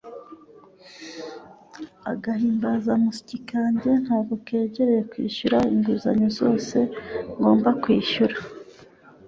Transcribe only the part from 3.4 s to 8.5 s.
kanjye ntago kegereye kwishyura inguzanyo zose ngomba kwishyura.